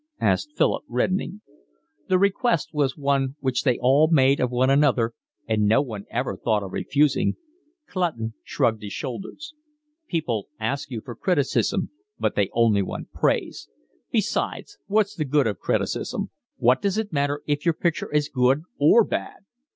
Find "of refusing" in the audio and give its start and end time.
6.63-7.35